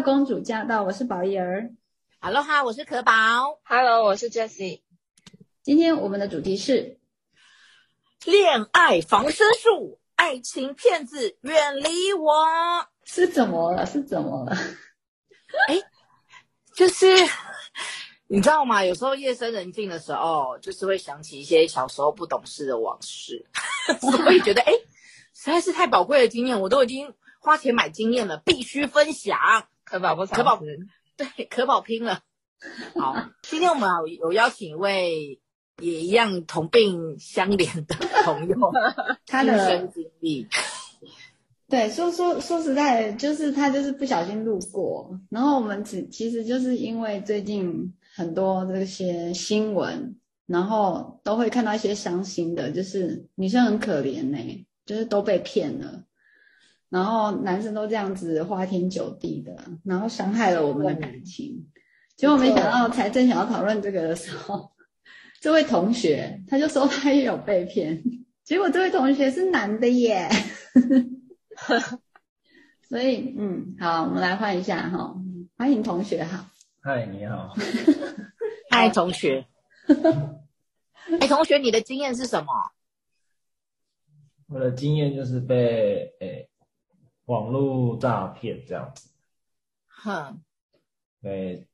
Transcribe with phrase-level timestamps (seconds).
[0.00, 1.72] 到公主驾到，我是宝仪儿。
[2.22, 3.12] Hello 哈，我是可宝。
[3.64, 4.80] Hello，我是 Jessie。
[5.62, 6.98] 今天我们的主题是
[8.24, 12.46] 恋爱防身术，爱情骗子远离我。
[13.04, 13.84] 是怎么了？
[13.84, 14.56] 是怎么了？
[15.68, 15.78] 哎，
[16.74, 17.06] 就是
[18.26, 18.82] 你知道吗？
[18.82, 23.44] 有时候夜深人静的时候，就是会想起一些小时候不懂事的往事，
[24.00, 24.72] 所以觉得哎，
[25.34, 27.14] 实在是太宝贵的经验，我都已经。
[27.42, 29.38] 花钱买经验了，必须分享。
[29.90, 30.60] 可宝不可宝，
[31.18, 32.20] 对，可宝拼了。
[32.94, 35.40] 好，今天我们有有邀请一位
[35.82, 38.56] 也一样同病相怜的朋友，
[39.26, 40.46] 他的亲身经历。
[41.68, 50.16] 对，说说说实在，就是他就是不小心路过，然后我们只其实就是因为最近很多这些新闻，
[50.46, 56.04] 然后都会看到一些伤心的，就是女生很可怜呢、欸，就是都被骗了。
[56.90, 61.66] 然后男生都这样子花天酒地的，然后伤害了我们的感情。
[62.16, 64.72] 结果没想到，才正想要讨论这个的时候，
[65.40, 68.02] 这位同学他就说他也有被骗。
[68.44, 70.28] 结果这位同学是男的耶，
[72.88, 75.14] 所以嗯，好，我们来换一下哈，
[75.56, 76.44] 欢迎同学好。
[76.82, 77.54] 嗨，你好。
[78.68, 79.46] 嗨，同学。
[81.20, 82.46] 哎，同学，你的经验是什么？
[84.48, 86.49] 我的经验就是被诶。
[87.30, 89.08] 网络诈骗这样子，
[89.86, 90.40] 哼，
[91.22, 91.64] 对，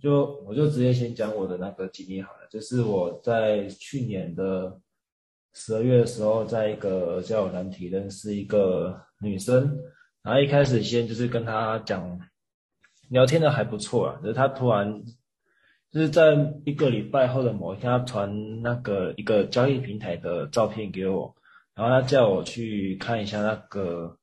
[0.00, 4.80] 就我就直接先讲我的那个经历好了，就是我在去年的
[5.54, 9.78] 十二月的时候，在一个交友软体认识一个女生，
[10.20, 12.18] 然后一开始先就是跟她讲
[13.08, 15.00] 聊天的还不错啊，就是她突然
[15.92, 21.32] 就是在一个礼拜后的某一天，她传那个一个交易平台的照片给我，
[21.72, 24.18] 然后她叫我去看一下那个。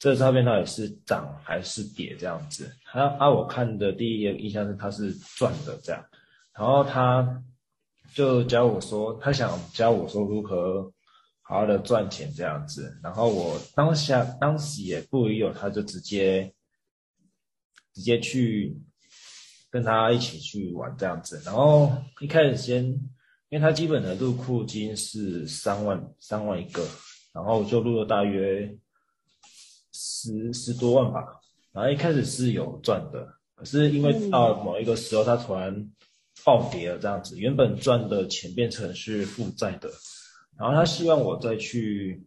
[0.00, 2.74] 这照片到底是涨还是跌这样子？
[2.86, 6.02] 他啊，我看的第一个印象是他是赚的这样，
[6.54, 7.44] 然后他
[8.14, 10.90] 就教我说，他想教我说如何
[11.42, 12.98] 好好的赚钱这样子。
[13.02, 16.50] 然后我当下当时也不疑有他，就直接
[17.92, 18.74] 直接去
[19.68, 21.42] 跟他一起去玩这样子。
[21.44, 22.86] 然后一开始先，
[23.50, 26.82] 因为他基本的入库金是三万三万一个，
[27.34, 28.74] 然后就入了大约。
[30.20, 31.24] 十十多万吧，
[31.72, 35.90] 然后一开始是有赚的，可是因为到某一个时候，它突然
[36.44, 39.88] 暴跌了，这样子，原本赚的钱变成是负债的，
[40.58, 42.22] 然后他希望我再去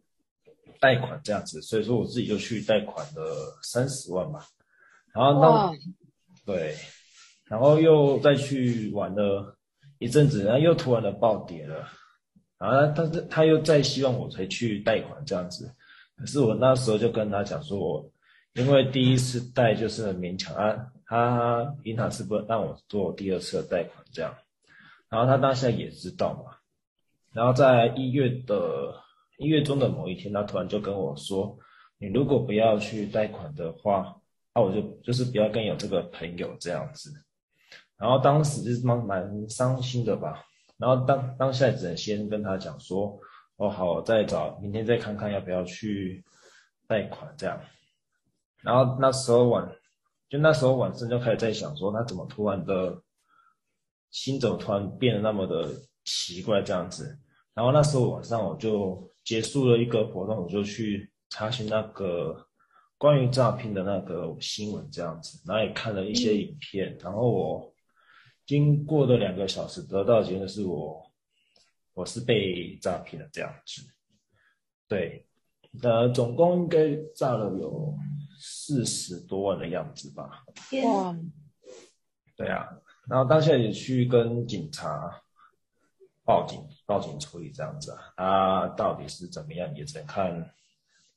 [0.80, 4.48] 贷款这样子，所以说我自己就去贷款了三十万吧，
[5.14, 5.74] 然后那
[6.46, 6.76] 对，
[7.46, 9.56] 然后又再去玩了
[10.00, 11.88] 一阵子，然后又突然的暴跌了，
[12.58, 15.72] 然后但是他又再希望我再去贷款这样子。
[16.24, 18.12] 可是我那时候就跟他讲说，我
[18.54, 24.34] 因为第一次贷就是很勉强啊，他银行是不让我做第二次的贷款这样，
[25.10, 26.56] 然后他当下也知道嘛，
[27.34, 28.96] 然后在一月的
[29.38, 31.58] 一月中的某一天，他突然就跟我说，
[31.98, 34.16] 你如果不要去贷款的话，
[34.56, 37.12] 那我就就是不要跟有这个朋友这样子，
[37.98, 40.42] 然后当时就是蛮蛮伤心的吧，
[40.78, 43.20] 然后当当下只能先跟他讲说。
[43.58, 46.24] 哦，好，我再找明天再看看要不要去
[46.88, 47.62] 贷款这样。
[48.62, 49.72] 然后那时候晚，
[50.28, 53.00] 就那时候晚上就开始在想说，他怎么突然的
[54.10, 55.70] 心怎么突然变得那么的
[56.04, 57.18] 奇怪这样子。
[57.54, 62.48] 然后那时候晚上我就结束了一个活动，我就去查询那个
[62.98, 66.98] 关于诈骗的那个新闻这样子，然后也看了一些影片。
[67.00, 67.74] 然后我
[68.48, 71.13] 经过的两个小时，得到的结论是我。
[71.94, 73.82] 我是被诈骗了这样子，
[74.88, 75.28] 对，
[75.82, 77.96] 呃，总共应该诈了有
[78.40, 80.44] 四十多万的样子吧。
[80.84, 81.16] 哇，
[82.36, 82.68] 对啊，
[83.08, 85.22] 然后当下也去跟警察
[86.26, 90.32] 报警，报警处理这样子啊，啊，到底是怎么样，也只能看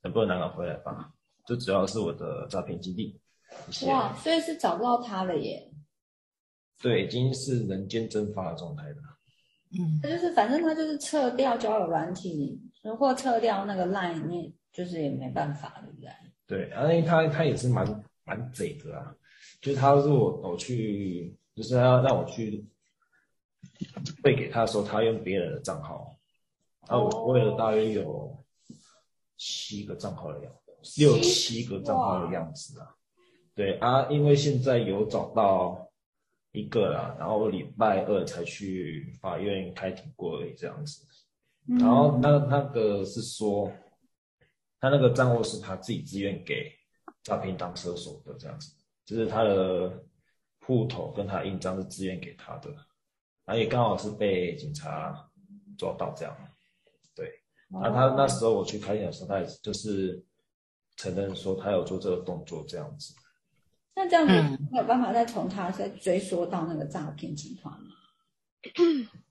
[0.03, 1.11] 能不能拿得回来吧。
[1.45, 3.19] 这主要是我的诈骗基地。
[3.87, 5.71] 哇，所以是找不到他了耶？
[6.79, 9.16] 对，已经是人间蒸发的状态了。
[9.71, 12.57] 嗯，他就是，反正他就是撤掉交友软体，
[12.97, 16.09] 或撤掉那个 line，你就是也没办法，对不对？
[16.47, 19.13] 对，因为他他也是蛮蛮贼的啊，
[19.59, 22.65] 就是他如果我去，就是他要让我去
[24.23, 26.15] 汇给他的时候，他用别人的账号，
[26.87, 28.41] 啊，我汇了大约有
[29.35, 32.95] 七个账号的样子，六七个账号的样子啊。
[33.53, 35.83] 对啊，因为现在有找到。
[36.57, 41.05] 一个啦，然后礼拜二才去法院开庭过而已，这样子。
[41.65, 43.71] 然后那那个是说，
[44.79, 46.71] 他那个账户是他自己自愿给
[47.23, 48.73] 诈骗当车手的这样子。
[49.05, 50.03] 就是他的
[50.65, 52.69] 户头跟他印章是自愿给他的，
[53.45, 55.29] 然后也刚好是被警察
[55.77, 56.37] 抓到这样。
[57.15, 57.31] 对，
[57.69, 60.21] 那他那时候我去开庭的时候，他也就是
[60.97, 63.13] 承认说他有做这个动作这样子。
[63.97, 67.95] 那这样子没有办法再从他再追溯到那个诈骗集团吗？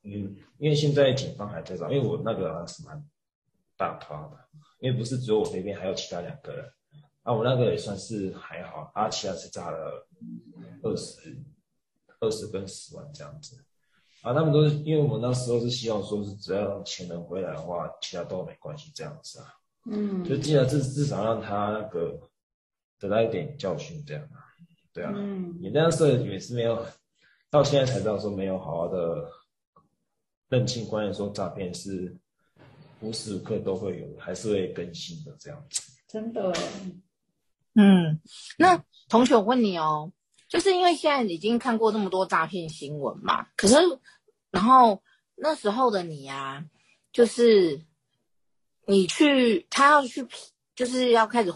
[0.03, 3.01] 嗯，因为现在警方还在找，因为我那个是蛮
[3.77, 4.37] 大团的，
[4.81, 6.69] 因为不是只有我这边，还有其他两个人。
[7.23, 10.05] 啊，我那个也算是还好，啊，其他是炸了
[10.83, 11.37] 二十
[12.19, 13.57] 二十跟十万这样子。
[14.23, 19.47] 啊，他们都是因为我们那时候是希望说是只要让钱能回来的话，其他都没关系这样子啊。
[19.85, 22.19] 嗯，就既然至至少让他那个
[22.99, 24.43] 得到一点教训这样啊。
[24.97, 26.85] 对啊，嗯，你那时候也是没有。
[27.49, 29.31] 到现在才知道说没有好好的
[30.49, 32.15] 认清观念，说诈骗是
[33.01, 35.81] 无时无刻都会有，还是会更新的这样子。
[36.09, 36.53] 真的，
[37.75, 38.21] 嗯，
[38.59, 40.13] 那同学我问你哦，
[40.49, 43.77] 就是因为现在已经看过那么多诈骗新闻嘛，可是
[44.51, 45.01] 然后
[45.37, 46.65] 那时候的你啊，
[47.13, 47.81] 就是
[48.87, 50.27] 你去他要去，
[50.75, 51.55] 就是要开始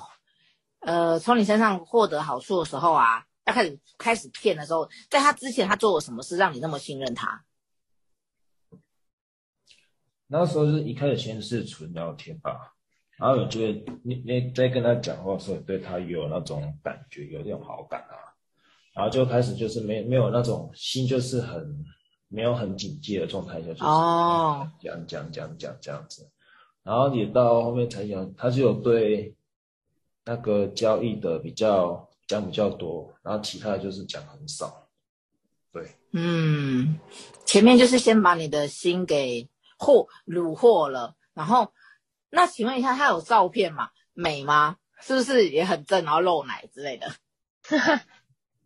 [0.79, 3.27] 呃从你身上获得好处的时候啊。
[3.45, 7.45] 他开始开始骗的时候，在他之前，他做了什么事让你那么信任他？
[10.29, 12.75] 那时候是一开始先是纯聊天吧，
[13.17, 18.15] 然后我觉得你你在跟他讲话的时候，对他有那种感觉，有那种好感啊，
[18.95, 21.85] 然后就开始就是没没有那种心，就是很
[22.29, 26.31] 没有很警戒的状态下，就是哦讲讲讲讲这样子，
[26.85, 29.35] 然后你到后面才讲，他就有对
[30.25, 32.09] 那个交易的比较。
[32.31, 34.89] 讲比较多，然后其他的就是讲很少，
[35.73, 37.01] 对，嗯，
[37.45, 41.73] 前面就是先把你的心给惑虏获了，然后
[42.31, 43.91] 那请问一下，他有照片吗？
[44.13, 44.77] 美吗？
[45.01, 47.13] 是不是也很正，然后露奶之类的？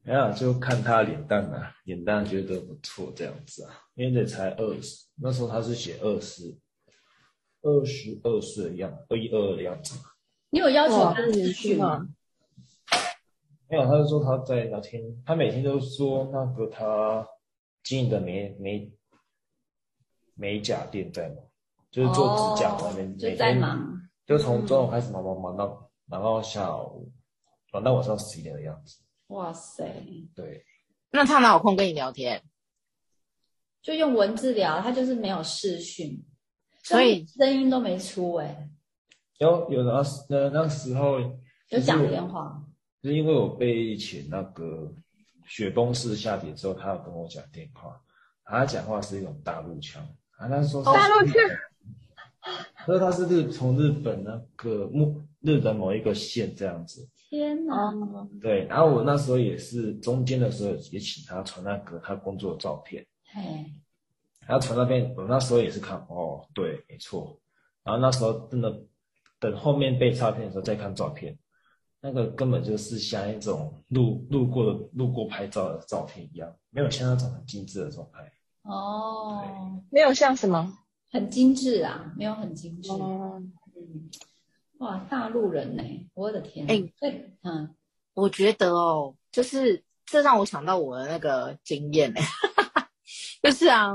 [0.05, 6.55] 没有，就看他脸蛋啊，脸蛋觉得不错这样子啊，因为才二十，那时候他是写二十，
[7.63, 9.99] 二十二岁的样，二一二二的样子。
[10.51, 12.07] 你有要求他连续吗？
[13.75, 17.27] 没有，他就说他在聊天，他每天都说那个他
[17.83, 18.93] 经营的美美
[20.35, 21.39] 美甲店在忙，
[21.91, 27.11] 就是做指甲那边，就在忙，就从中午开始忙忙忙到忙到下午，
[27.73, 29.01] 忙到晚上十一点的样子。
[29.29, 29.85] 哇塞！
[30.37, 30.65] 对，
[31.11, 32.41] 那他哪有空跟你聊天？
[33.83, 36.25] 就用文字聊，他就是没有视讯，
[36.85, 38.71] 所以声音都没出哎。
[39.39, 42.64] 有有的那那时候有讲电话。
[43.05, 44.91] 是因为我被请那个
[45.47, 48.01] 雪崩式下跌之后，他要跟我讲电话，
[48.45, 50.03] 他讲话是一种大陆腔，
[50.39, 51.35] 啊，他说大陆腔，
[52.75, 57.07] 他说他是日从日本那个木日本某一个县这样子。
[57.29, 57.93] 天哪！
[58.41, 63.05] 对，然后我那时候也是中间的时候也请他传那个他工作的照片，
[63.35, 63.43] 嘿，
[64.47, 67.39] 然后传照片，我那时候也是看，哦，对，没错，
[67.83, 68.73] 然后那时候真的
[69.39, 71.37] 等后面被诈骗的时候再看照片。
[72.07, 78.31] 那个根本就是像一种路路过的路过拍照的照片一样，没有像那种很精致的状态。
[78.61, 80.77] 哦，没有像什么
[81.11, 82.93] 很精致啊，没有很精致。
[82.93, 83.43] 哦，
[83.75, 84.11] 嗯，
[84.81, 85.83] 哇，大陆人呢？
[86.13, 86.67] 我的天！
[86.67, 87.75] 哎，对，嗯，
[88.13, 92.21] 我觉得哦，就是这让我想到我的那个经验呢，
[93.43, 93.93] 就是啊，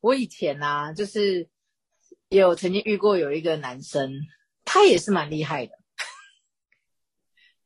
[0.00, 1.48] 我以前啊，就是
[2.28, 4.12] 也有曾经遇过有一个男生，
[4.64, 5.79] 他也是蛮厉害的。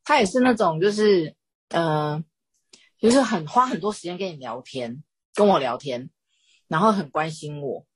[0.05, 1.35] 他也是那种，就是，
[1.71, 2.23] 呃，
[3.01, 5.03] 就是很花很多时间跟你聊天，
[5.35, 6.11] 跟我聊天，
[6.69, 7.87] 然后很关心我，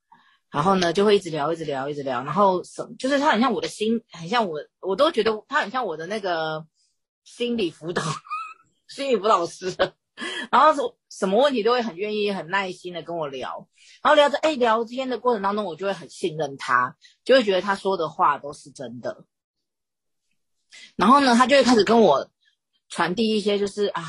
[0.50, 6.66] 然后呢就会一直聊，一直聊，一直聊，然后什，就是他很像我的心，很像我，我都觉得他很像我的那个
[7.24, 8.02] 心理辅导，
[8.88, 9.74] 心理辅导师，
[10.50, 13.68] 然后什什么问题都会很愿意、很耐心的跟我聊，
[14.02, 19.26] 然后聊着，哎，聊天的过程当中，我就会很信任他，就会觉得他说的话都是真的。
[20.96, 22.28] 然后呢，他就会开始跟我
[22.88, 24.04] 传递一些，就是啊，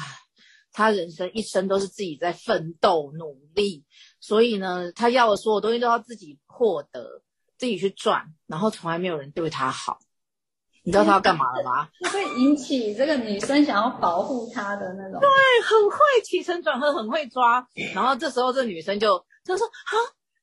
[0.71, 3.83] 他人生一生都是自己在奋斗努力，
[4.19, 7.21] 所以呢，他要的所有东西都要自己获得，
[7.57, 9.99] 自己去赚，然后从来没有人对他好。
[10.83, 11.89] 你知道他要干嘛了吗？
[12.11, 15.19] 会引起这个女生想要保护他的那种。
[15.19, 15.29] 对，
[15.63, 17.67] 很会起承转合，很会抓。
[17.93, 19.93] 然后这时候这女生就就说啊。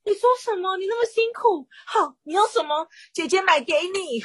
[0.07, 0.77] 你说什么？
[0.77, 2.87] 你那么辛苦，好，你要什么？
[3.13, 4.23] 姐姐买给你。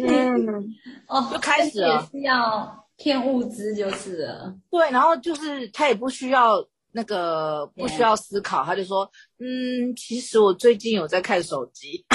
[0.00, 0.64] 嗯，
[1.08, 4.54] 哦，就开始了，也是要骗物资就是了。
[4.70, 12.06] 对，然后就是他也不需要那个不需要思考，他就说，嗯，其实我最近有在看手机。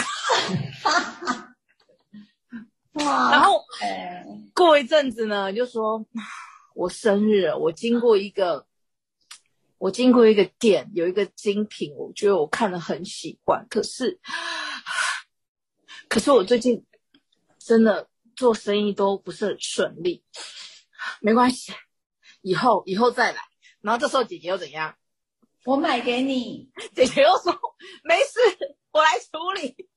[2.94, 3.32] 哇！
[3.32, 3.62] 然后
[4.54, 6.04] 过一阵子呢，就说，
[6.76, 8.66] 我生日，我经过一个，
[9.80, 14.20] 我经过一个店，有一个精品，我觉得我看了很喜欢，可是，
[16.10, 16.86] 可是我最近
[17.58, 20.24] 真的做生意都不是很顺利，
[21.22, 21.72] 没关系，
[22.42, 23.42] 以后以后再来。
[23.82, 24.94] 然后这时候姐姐又怎样？
[25.64, 26.70] 我买给你。
[26.94, 27.58] 姐姐又说
[28.04, 29.88] 没事，我来处理。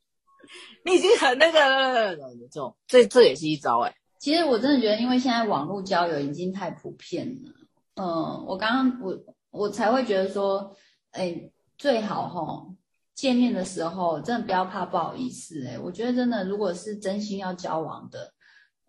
[0.84, 2.16] 你已经很那个了，
[2.50, 3.96] 这种这这也是一招哎、欸。
[4.20, 7.50] 其实我真的觉得，因为现在网络交友已经太普遍了。
[7.94, 9.18] 嗯，我刚刚我
[9.52, 10.74] 我才会觉得说，
[11.12, 12.74] 哎，最好齁
[13.14, 15.78] 见面的时候真的不要怕不好意思哎。
[15.78, 18.32] 我觉得真的，如果是真心要交往的，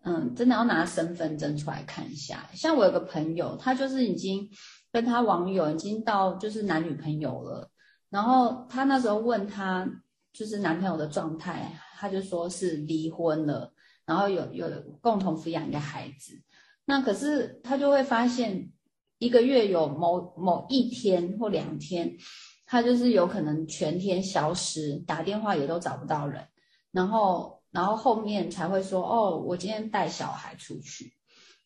[0.02, 2.48] 嗯，真的要拿身份证出来看一下。
[2.52, 4.50] 像我有个朋友，他就是已经
[4.90, 7.70] 跟他网友已经到就是男女朋友了，
[8.10, 9.88] 然后他那时候问他。
[10.36, 13.72] 就是男朋友的状态，他就说是离婚了，
[14.04, 14.68] 然后有有
[15.00, 16.42] 共同抚养一个孩子。
[16.86, 18.72] 那可是他就会发现，
[19.24, 22.16] 一个月有某某一天或两天，
[22.66, 26.46] 他就是有可能全天消失，打电话也都找不到人。
[26.92, 31.14] 然后，然后后面才会说，哦，我今天带小孩出去。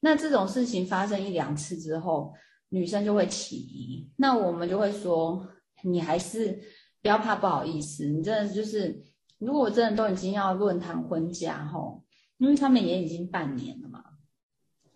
[0.01, 2.33] 那这种事情发生一两次之后，
[2.69, 4.09] 女生就会起疑。
[4.17, 5.47] 那我们就会说，
[5.83, 6.61] 你还是。
[7.01, 9.05] 不要怕不好意思，你真的就是，
[9.39, 12.03] 如果真的都已经要论谈婚嫁吼，
[12.39, 14.03] 因为他们也已经半年了嘛，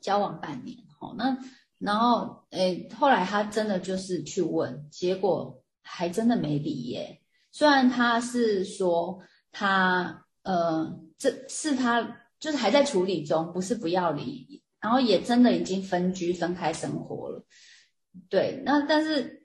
[0.00, 1.38] 交往半年吼，那
[1.82, 7.20] 然后诶，后来他真的就是去问，结果还真的没离耶。
[7.50, 9.20] 虽然他是说
[9.50, 17.44] 他呃，这是他就是还在处理中，不是不要离，然后也真的已经分居分开生活了，
[18.28, 19.40] 对，那但是。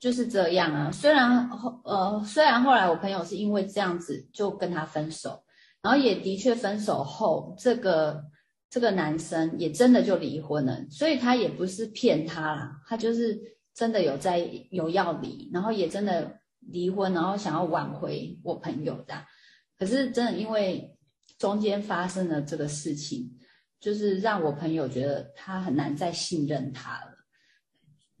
[0.00, 5.42] 就是这样啊，虽然后呃，虽然后来我朋友是因为这样子就跟他分手，
[5.80, 8.22] 然后也的确分手后，这个
[8.74, 13.40] 这个男生也真的就离婚了，所以他也不是骗他啦，他就是
[13.72, 14.38] 真的有在
[14.72, 19.14] 有要离，然后也真的离婚，然后想要挽回我朋友的，
[19.78, 20.92] 可是真的因为
[21.38, 23.38] 中间发生了这个事情，
[23.78, 27.13] 就是让我朋友觉得他很难再信任他了。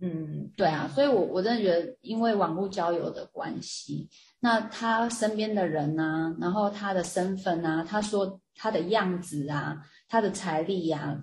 [0.00, 4.10] 嗯，对啊，所以我，我真的觉得，因为网络交友的关系，
[4.40, 11.22] 那他身边的人啊，然后他的身份啊，他说他的样子啊，他的财力呀、啊，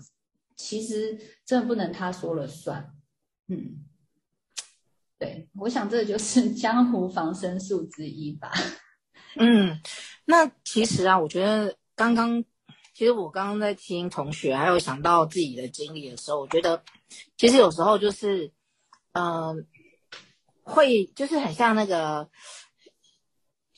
[0.56, 2.94] 其实真的不能他说了算。
[3.50, 3.84] 嗯，
[5.20, 8.52] 对，我想这就是 江湖防身术之一吧。
[9.36, 9.80] 嗯，
[10.26, 12.44] 那其实啊，我觉得刚刚，
[12.96, 16.82] 其实我刚刚在听同学，还有想到自己的经历的时候，我觉得
[17.38, 18.52] 其实有时候就是。
[19.14, 19.68] 嗯、
[20.64, 22.30] 会就是很像那个，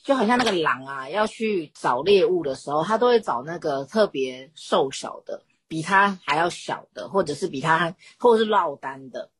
[0.02, 9.30] 就很像那个狼啊，要去找猎物的时候，他都会找那个特别瘦小的，比他还要小的，或者是比他，或者是落单的，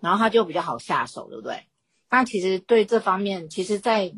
[0.00, 1.64] 然后他就比较好下手，对不对？
[2.10, 4.14] 那其实对这方面，其实在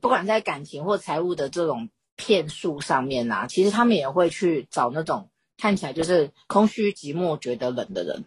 [0.00, 8.24] 不管在感情或财务的这种骗术上面啊，其实他们也会去找那种看起来就是空虚寂寞、觉得冷的人。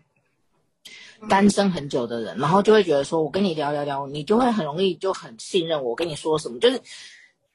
[1.29, 6.81] 单身很久的人，然后就会觉得说，我跟你聊聊聊，你就会很容易就很信任我，跟你说什么，就是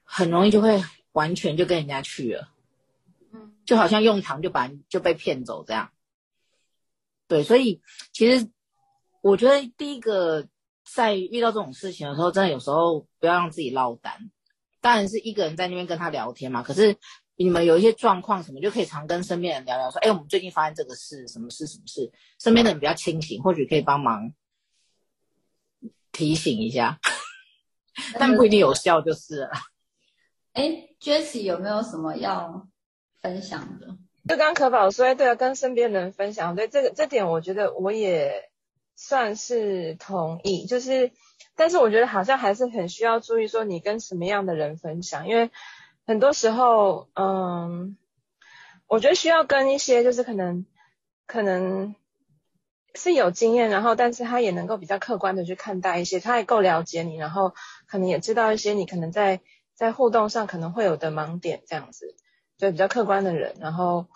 [0.05, 2.49] 很容易就会完全就跟人家去了，
[3.33, 5.91] 嗯，就好像用糖就把就被骗走这样。
[7.29, 7.81] 对，所以
[8.13, 8.49] 其实
[9.23, 10.49] 我觉得第一个
[10.85, 14.31] 在遇到这种事情的时候，真的有时候不要让自己落单，
[14.81, 16.97] 当然是一个人在那边跟他聊天嘛，可是。
[17.43, 22.13] 你们有一些状况什么，就可以常跟身边人聊聊，说，哎，我们最近发生这个事，什么事，什么事？
[22.39, 24.35] 身边的人比较清醒，或许可以帮忙
[26.13, 27.01] 提醒一下，
[28.21, 29.53] 但不一定有效，就是了。
[30.53, 32.69] 哎，Jessie 有没有什么要
[33.23, 33.97] 分享的？
[34.29, 38.51] 就刚可宝说，对啊，跟身边人分享，对这个这点，我觉得我也
[38.97, 41.11] 算是同意，就是，
[41.57, 45.51] 但是我觉得好像还是很需要注意，说你跟什么样的人分享，因为。
[46.07, 47.97] 很多时候，嗯，
[48.89, 50.67] 我觉得需要跟一些就是可能
[51.27, 51.95] 可能
[52.95, 57.55] 是有经验，然后但是他也能够比较客观的去看待一些，他也够了解你，然后
[57.87, 59.41] 可能也知道一些你可能在
[59.75, 62.17] 在互动上可能会有的盲点，这样子，
[62.59, 64.09] 就比较客观的人，然后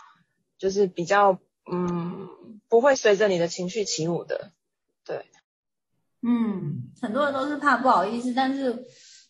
[0.59, 1.38] 就是比较
[1.71, 2.29] 嗯
[2.69, 4.50] 不会随着你的情绪起舞的，
[5.05, 5.26] 对，
[6.23, 8.85] 嗯，很多人都是怕不好意思，但是。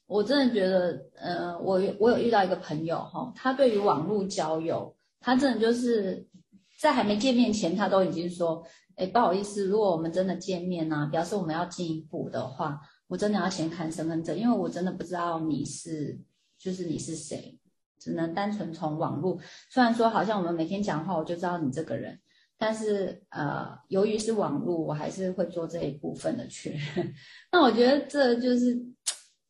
[0.07, 6.27] 我真的觉得，呃，我我有遇到一个朋友哈，他对于网络交友，他真的就是
[6.79, 8.63] 在还没见面前，他都已经说，
[8.97, 16.19] 哎，不好意思，如果我们真的见面啊，表示我们要进一步的话，我真的要先看身份证，因为我真的不知道你是，
[16.59, 17.59] 就是你是谁，
[17.99, 19.39] 只能单纯从网络。
[19.71, 22.21] 虽然说好像我们每天讲话，我就知道你这个人，
[22.59, 27.15] 但是呃，由于是网络，我还是会做这一部分的确认。
[27.51, 28.79] 那我觉得这就是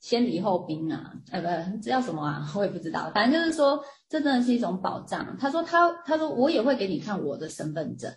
[0.04, 2.46] 先礼后兵啊，呃，不，这叫什么啊？
[2.54, 3.10] 我也不知道。
[3.14, 5.34] 反正就是说，这真的是一种保障。
[5.40, 8.14] 他说他他说我也会给你看我的身份证。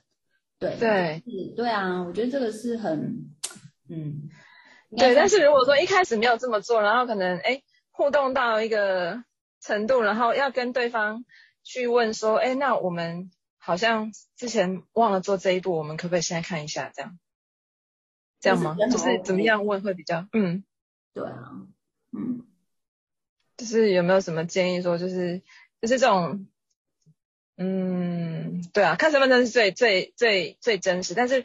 [0.60, 3.30] 对对是，对啊，我觉得这个是很
[3.88, 4.28] 嗯，
[4.98, 5.16] 对。
[5.16, 9.24] 但是如果说一开始没有这么做，然后可能哎互动到一个
[9.62, 11.24] 程度，然后要跟对方
[11.64, 16.92] 去问说，哎，那我们好像之前忘了做这一步，我们可不可以现在看一下？
[16.94, 17.18] 这样，
[18.42, 18.76] 这样吗？
[18.92, 20.66] 就是怎么样问会比较嗯，
[21.14, 21.52] 对啊，
[22.12, 22.46] 嗯，
[23.58, 25.40] 就是有没有什么建议说，就是
[25.82, 26.48] 就是这种。
[27.60, 31.44] 嗯，对啊，看身份证是最最最最真实，但是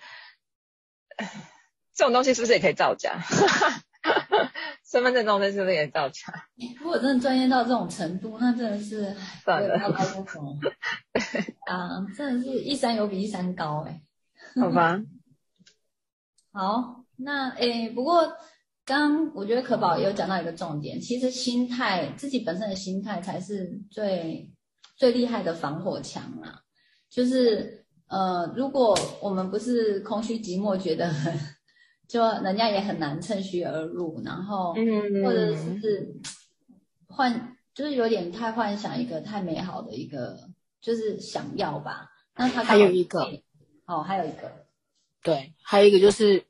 [1.95, 3.19] 这种东西是不是也可以造假？
[4.85, 6.51] 身份证这种东西是不是也可以造假？
[6.79, 9.75] 如果真的专业到这种程度，那真的是 算了。
[11.65, 14.03] 啊，真的是一山有比一山高哎。
[14.61, 15.01] 好吧。
[16.53, 18.37] 好，那诶，不过
[18.85, 24.51] 刚刚我觉得可宝也有讲到一个重点，其实心态，自己本身的心态才是最。
[24.95, 26.61] 最厉害的防火墙啊，
[27.11, 31.37] 就是呃，如果我们不是空虚寂寞，觉得很，
[32.07, 34.73] 就人家也很难趁虚而入，然后
[35.25, 36.15] 或者是
[37.09, 40.39] 幻，就是有点太幻想一个太美好的一个，
[40.81, 42.09] 就是想要吧。
[42.37, 43.27] 那他还有一个，
[43.87, 44.53] 哦，还有一个，
[45.25, 46.45] 对，还有一个就是，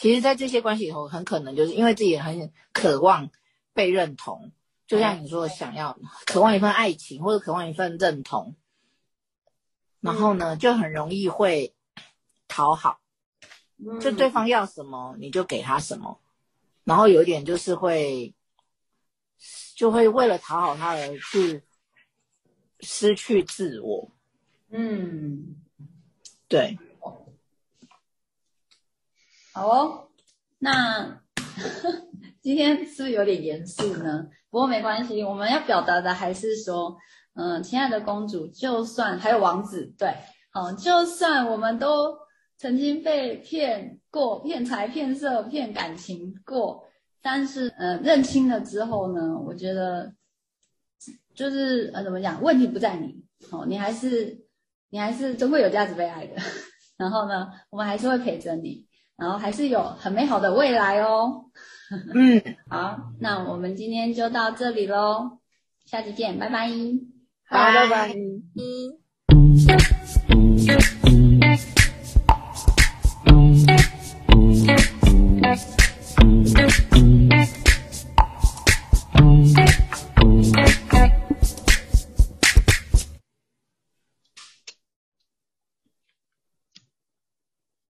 [0.00, 3.30] 其实，在这些关系里头，很可能就是因为自己很渴望
[3.72, 4.52] 被认同。
[4.86, 8.54] 就像你说的，想要渴望一份爱情，或者渴望一份认同，
[9.98, 11.74] 然后呢，就很容易会
[12.46, 13.00] 讨好，
[14.00, 16.20] 就对方要什么你就给他什么，
[16.84, 18.32] 然后有一点就是会，
[19.74, 21.64] 就会为了讨好他而去
[22.78, 24.12] 失去自我。
[24.70, 25.56] 嗯，
[26.46, 26.78] 对。
[29.58, 30.08] 好哦，
[30.60, 31.20] 那
[32.40, 34.28] 今天是不是有点严肃呢？
[34.50, 36.96] 不过没关系，我们要表达的还是说，
[37.34, 40.14] 嗯、亲爱的公主，就算还有王子，对，
[40.52, 42.16] 好，就算我们都
[42.56, 46.84] 曾经被骗过、骗财、骗色、骗感情过，
[47.20, 50.12] 但是，呃，认清了之后呢，我觉得，
[51.34, 54.38] 就是呃，怎么讲，问题不在你，哦，你还是
[54.90, 56.36] 你还是真会有价值被爱的，
[56.96, 58.86] 然后呢，我们还是会陪着你，
[59.18, 61.44] 然后还是有很美好的未来哦。
[62.14, 65.38] 嗯， 好，那我们今天就到这里喽，
[65.84, 66.68] 下期见，拜拜，
[67.48, 68.14] 好，拜拜。